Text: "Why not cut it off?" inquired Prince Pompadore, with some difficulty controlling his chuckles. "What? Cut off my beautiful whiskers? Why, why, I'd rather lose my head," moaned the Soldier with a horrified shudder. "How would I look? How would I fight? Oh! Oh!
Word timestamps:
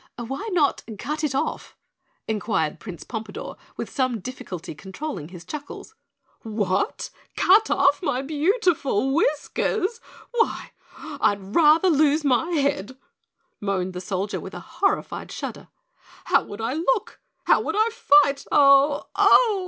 "Why 0.17 0.49
not 0.51 0.81
cut 0.97 1.23
it 1.23 1.35
off?" 1.35 1.77
inquired 2.27 2.79
Prince 2.79 3.03
Pompadore, 3.03 3.55
with 3.77 3.87
some 3.91 4.19
difficulty 4.19 4.73
controlling 4.73 5.27
his 5.27 5.45
chuckles. 5.45 5.93
"What? 6.41 7.11
Cut 7.37 7.69
off 7.69 8.01
my 8.01 8.23
beautiful 8.23 9.13
whiskers? 9.13 10.01
Why, 10.31 10.71
why, 10.95 11.17
I'd 11.21 11.53
rather 11.55 11.89
lose 11.91 12.23
my 12.25 12.49
head," 12.49 12.97
moaned 13.59 13.93
the 13.93 14.01
Soldier 14.01 14.39
with 14.39 14.55
a 14.55 14.59
horrified 14.81 15.31
shudder. 15.31 15.67
"How 16.25 16.45
would 16.45 16.61
I 16.61 16.73
look? 16.73 17.19
How 17.43 17.61
would 17.61 17.75
I 17.77 17.89
fight? 17.91 18.47
Oh! 18.51 19.03
Oh! 19.15 19.59